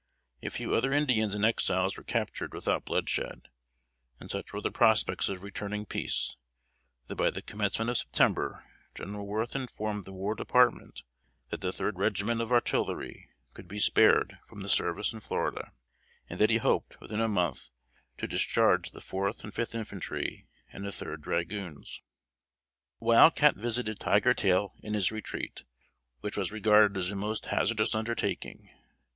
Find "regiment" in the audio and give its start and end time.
11.99-12.41